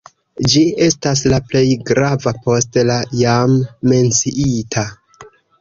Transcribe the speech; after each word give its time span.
Ĝi 0.53 0.61
estas 0.85 1.21
la 1.33 1.39
plej 1.51 1.61
grava 1.91 2.33
post 2.47 2.81
la 2.91 2.97
jam 3.23 3.55
menciita. 3.93 4.89